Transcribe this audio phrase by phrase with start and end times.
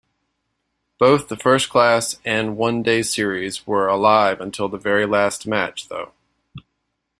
[0.97, 6.13] Both the first-class and one-day series were alive until the very last match, though.